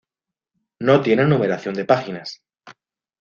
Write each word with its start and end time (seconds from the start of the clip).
No 0.79 1.03
tiene 1.03 1.25
numeración 1.25 1.75
de 1.75 1.85
páginas. 1.85 2.41